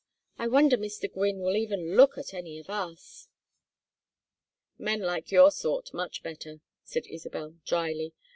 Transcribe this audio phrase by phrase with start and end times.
[0.39, 1.07] I wonder Mr.
[1.13, 3.27] Gwynne will even look at any of us."
[4.79, 8.13] "Men like your sort much better," said Isabel, dryly.